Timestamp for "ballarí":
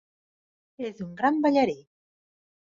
1.45-1.77